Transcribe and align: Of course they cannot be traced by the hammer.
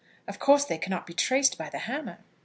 Of 0.27 0.39
course 0.39 0.65
they 0.65 0.79
cannot 0.79 1.05
be 1.05 1.13
traced 1.13 1.59
by 1.59 1.69
the 1.69 1.77
hammer. 1.77 2.23